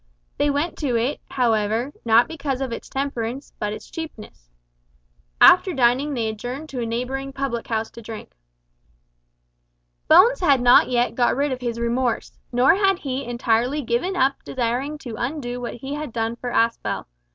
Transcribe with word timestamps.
They 0.39 0.49
went 0.49 0.79
to 0.79 0.95
it, 0.95 1.21
however, 1.29 1.93
not 2.03 2.27
because 2.27 2.59
of 2.59 2.71
its 2.71 2.89
temperance 2.89 3.53
but 3.59 3.71
its 3.71 3.87
cheapness. 3.91 4.49
After 5.39 5.73
dining 5.75 6.15
they 6.15 6.27
adjourned 6.27 6.69
to 6.69 6.81
a 6.81 6.87
neighbouring 6.87 7.31
public 7.31 7.67
house 7.67 7.91
to 7.91 8.01
drink. 8.01 8.31
Bones 10.07 10.39
had 10.39 10.59
not 10.59 10.89
yet 10.89 11.13
got 11.13 11.35
rid 11.35 11.51
of 11.51 11.61
his 11.61 11.79
remorse, 11.79 12.39
nor 12.51 12.73
had 12.73 12.97
he 12.97 13.23
entirely 13.23 13.83
given 13.83 14.15
up 14.15 14.43
desiring 14.43 14.97
to 14.97 15.13
undo 15.19 15.61
what 15.61 15.75
he 15.75 15.93
had 15.93 16.11
done 16.11 16.35
for 16.35 16.49
Aspel. 16.49 17.05